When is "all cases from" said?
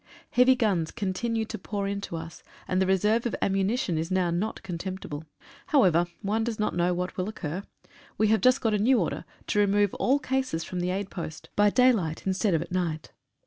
9.93-10.79